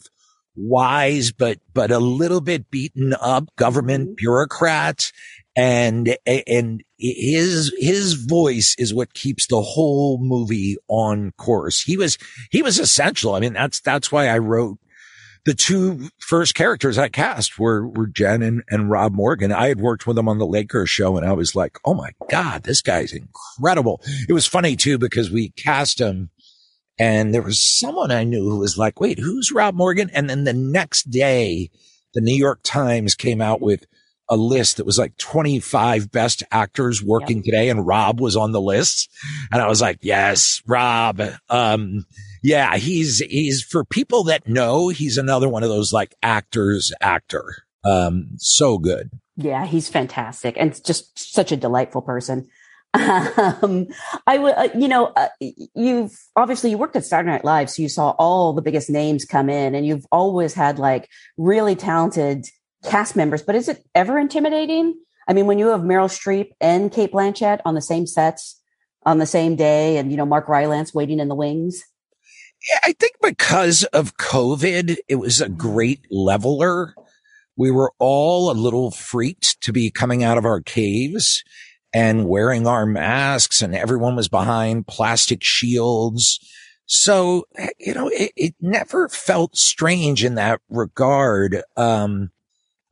[0.56, 4.16] wise but but a little bit beaten up government mm-hmm.
[4.18, 5.12] bureaucrat
[5.56, 11.82] and and his his voice is what keeps the whole movie on course.
[11.82, 12.18] He was
[12.52, 13.34] he was essential.
[13.34, 14.78] I mean, that's that's why I wrote
[15.46, 19.52] the two first characters I cast were, were Jen and, and Rob Morgan.
[19.52, 22.12] I had worked with them on the Lakers show and I was like, Oh my
[22.30, 24.02] God, this guy's incredible.
[24.30, 26.30] It was funny too, because we cast him
[27.02, 30.12] and there was someone I knew who was like, wait, who's Rob Morgan?
[30.14, 31.72] And then the next day,
[32.14, 33.88] the New York Times came out with
[34.30, 37.46] a list that was like 25 best actors working yep.
[37.46, 37.70] today.
[37.70, 39.10] And Rob was on the list.
[39.52, 41.22] And I was like, yes, Rob.
[41.50, 42.06] Um,
[42.42, 47.64] yeah, he's, he's for people that know, he's another one of those like actors actor.
[47.84, 49.10] Um, so good.
[49.38, 52.48] Yeah, he's fantastic and just such a delightful person.
[52.94, 53.88] Um,
[54.28, 57.82] I would, uh, you know, uh, you've obviously you worked at Saturday Night Live, so
[57.82, 62.46] you saw all the biggest names come in, and you've always had like really talented
[62.84, 63.42] cast members.
[63.42, 64.96] But is it ever intimidating?
[65.28, 68.60] I mean, when you have Meryl Streep and Cate Blanchett on the same sets
[69.04, 71.82] on the same day, and you know Mark Rylance waiting in the wings.
[72.84, 76.94] I think because of COVID, it was a great leveler.
[77.58, 81.44] We were all a little freaked to be coming out of our caves
[81.94, 86.40] and wearing our masks and everyone was behind plastic shields.
[86.86, 87.46] So,
[87.80, 91.62] you know, it, it never felt strange in that regard.
[91.78, 92.32] Um,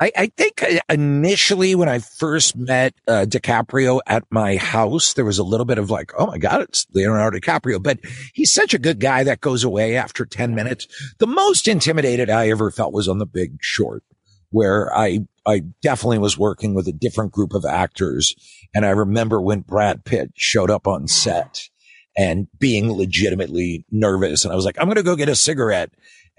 [0.02, 5.39] I, I, think initially when I first met uh, DiCaprio at my house, there was
[5.39, 8.00] a little bit of like, oh my God, it's Leonardo DiCaprio, but
[8.34, 10.88] he's such a good guy that goes away after 10 minutes.
[11.18, 14.04] The most intimidated I ever felt was on the big short
[14.52, 18.36] where I, I definitely was working with a different group of actors.
[18.74, 21.70] And I remember when Brad Pitt showed up on set
[22.18, 24.43] and being legitimately nervous.
[24.43, 25.91] And I was like, I'm going to go get a cigarette.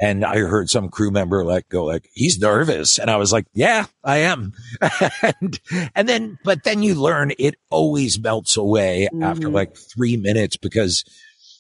[0.03, 2.99] And I heard some crew member like go like, he's nervous.
[2.99, 4.55] And I was like, yeah, I am.
[5.23, 5.61] and,
[5.95, 9.23] and then, but then you learn it always melts away mm-hmm.
[9.23, 11.05] after like three minutes because,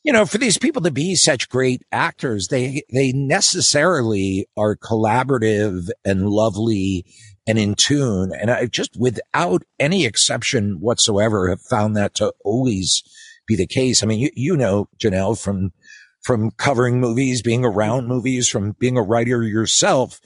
[0.05, 5.91] you know, for these people to be such great actors, they, they necessarily are collaborative
[6.03, 7.05] and lovely
[7.47, 8.33] and in tune.
[8.33, 13.03] And I just without any exception whatsoever have found that to always
[13.51, 14.03] be the case.
[14.03, 15.73] I mean, you, you know, Jenelle from
[16.23, 20.21] from covering movies, being around movies, from being a writer yourself.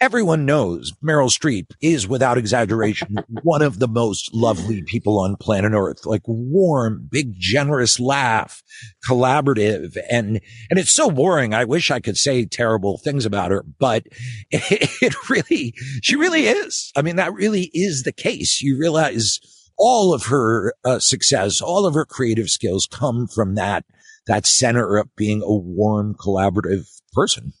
[0.00, 5.72] Everyone knows Meryl Streep is without exaggeration one of the most lovely people on planet
[5.72, 8.62] Earth, like warm, big, generous laugh,
[9.08, 9.96] collaborative.
[10.10, 11.54] And, and it's so boring.
[11.54, 14.04] I wish I could say terrible things about her, but
[14.50, 16.92] it, it really, she really is.
[16.96, 18.60] I mean, that really is the case.
[18.60, 19.40] You realize
[19.76, 23.84] all of her uh, success, all of her creative skills come from that
[24.26, 27.52] that center of being a warm, collaborative person.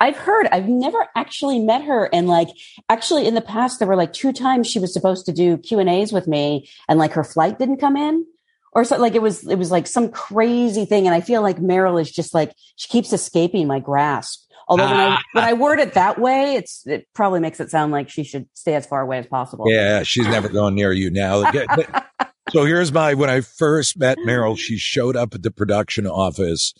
[0.00, 0.46] I've heard.
[0.50, 2.48] I've never actually met her, and like,
[2.88, 5.78] actually, in the past, there were like two times she was supposed to do Q
[5.78, 8.26] and A's with me, and like her flight didn't come in,
[8.72, 8.98] or so.
[8.98, 12.10] Like it was, it was like some crazy thing, and I feel like Meryl is
[12.10, 14.47] just like she keeps escaping my grasp.
[14.68, 15.54] Although when I when I ah.
[15.54, 18.86] word it that way, it's it probably makes it sound like she should stay as
[18.86, 19.64] far away as possible.
[19.68, 21.50] Yeah, she's never going near you now.
[22.50, 26.74] so here's my when I first met Meryl, she showed up at the production office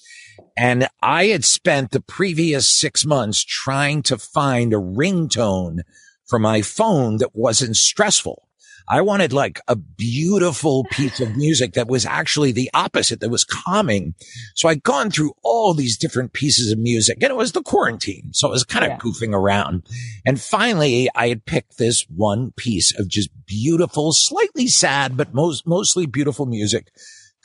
[0.57, 5.81] and I had spent the previous six months trying to find a ringtone
[6.27, 8.48] for my phone that wasn't stressful.
[8.91, 13.45] I wanted like a beautiful piece of music that was actually the opposite, that was
[13.45, 14.15] calming.
[14.55, 18.31] So I'd gone through all these different pieces of music and it was the quarantine.
[18.33, 18.99] So I was kind of yeah.
[18.99, 19.87] goofing around.
[20.25, 25.67] And finally I had picked this one piece of just beautiful, slightly sad, but most,
[25.67, 26.91] mostly beautiful music.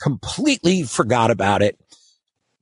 [0.00, 1.78] Completely forgot about it.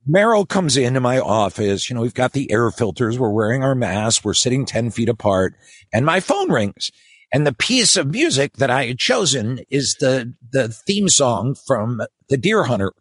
[0.09, 1.89] Meryl comes into my office.
[1.89, 3.19] You know, we've got the air filters.
[3.19, 4.25] We're wearing our masks.
[4.25, 5.55] We're sitting 10 feet apart
[5.93, 6.91] and my phone rings.
[7.33, 12.03] And the piece of music that I had chosen is the, the theme song from
[12.29, 12.93] The Deer Hunter.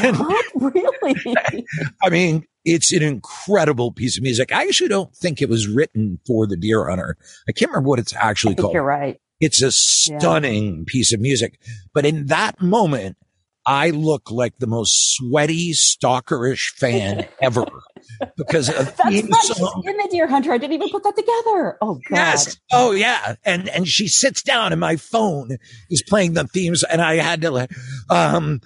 [0.00, 0.44] And, what?
[0.54, 1.66] Really?
[2.02, 4.52] I mean, it's an incredible piece of music.
[4.52, 7.16] I actually don't think it was written for The Deer Hunter.
[7.48, 8.72] I can't remember what it's actually called.
[8.72, 9.20] You're right.
[9.40, 10.84] It's a stunning yeah.
[10.86, 11.58] piece of music.
[11.92, 13.16] But in that moment,
[13.66, 17.66] I look like the most sweaty, stalkerish fan ever
[18.36, 19.32] because of That's right.
[19.42, 19.82] Song.
[19.86, 20.52] in the Deer Hunter.
[20.52, 21.78] I didn't even put that together.
[21.80, 22.16] Oh God.
[22.16, 22.58] Yes.
[22.72, 23.36] Oh yeah.
[23.44, 25.56] And and she sits down and my phone
[25.90, 27.68] is playing the themes and I had to
[28.10, 28.60] um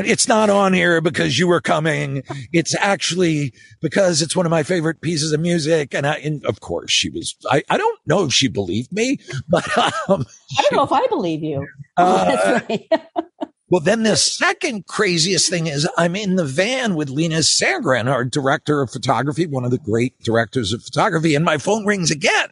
[0.00, 2.22] it's not on here because you were coming.
[2.52, 5.94] It's actually because it's one of my favorite pieces of music.
[5.94, 9.18] And I, and of course she was, I, I don't know if she believed me,
[9.48, 9.66] but,
[10.08, 10.24] um,
[10.58, 11.66] I don't know if I believe you.
[11.96, 12.60] Uh,
[13.72, 18.22] Well, then the second craziest thing is I'm in the van with Linus Sandgren, our
[18.22, 22.50] director of photography, one of the great directors of photography, and my phone rings again.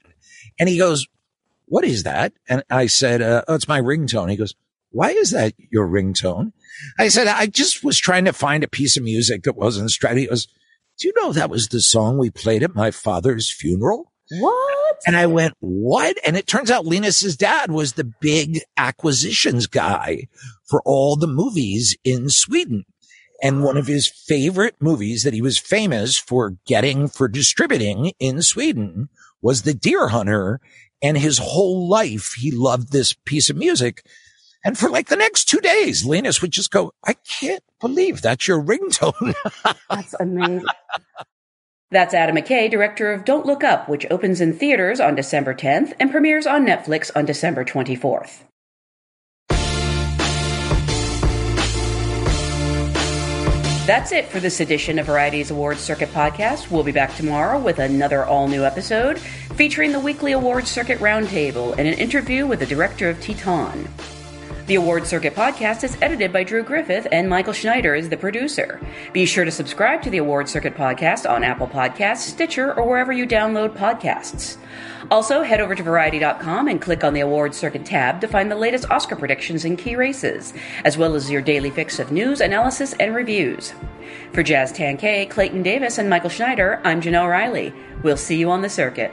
[0.59, 1.07] And he goes,
[1.67, 2.33] what is that?
[2.49, 4.31] And I said, uh, oh, it's my ringtone.
[4.31, 4.55] He goes,
[4.93, 6.55] why is that your ringtone?
[6.99, 10.17] I said, I just was trying to find a piece of music that wasn't straight.
[10.17, 10.47] He goes,
[10.99, 14.11] do you know that was the song we played at my father's funeral?
[14.31, 14.97] What?
[15.07, 16.17] And I went, what?
[16.25, 20.29] And it turns out Linus's dad was the big acquisitions guy
[20.71, 22.85] for all the movies in Sweden.
[23.43, 28.43] And one of his favorite movies that he was famous for getting for distributing in
[28.43, 29.09] Sweden
[29.43, 30.61] was The Deer Hunter.
[31.03, 34.05] And his whole life, he loved this piece of music.
[34.63, 38.47] And for like the next two days, Linus would just go, I can't believe that's
[38.47, 39.35] your ringtone.
[39.91, 40.67] that's amazing.
[41.91, 45.95] That's Adam McKay, director of Don't Look Up, which opens in theaters on December 10th
[45.99, 48.43] and premieres on Netflix on December 24th.
[53.91, 56.71] That's it for this edition of Variety's Awards Circuit podcast.
[56.71, 61.73] We'll be back tomorrow with another all new episode featuring the weekly awards circuit roundtable
[61.77, 63.89] and an interview with the director of Titane.
[64.67, 68.81] The Award Circuit podcast is edited by Drew Griffith, and Michael Schneider is the producer.
[69.13, 73.13] Be sure to subscribe to the Award Circuit podcast on Apple Podcasts, Stitcher, or wherever
[73.13, 74.59] you download podcasts.
[75.11, 78.57] Also, head over to Variety.com and click on the Award Circuit tab to find the
[78.57, 80.53] latest Oscar predictions and key races,
[80.85, 83.75] as well as your daily fix of news, analysis, and reviews.
[84.33, 87.75] For Jazz Tangcay, Clayton Davis, and Michael Schneider, I'm Jenelle Riley.
[88.05, 89.13] We'll see you on the circuit.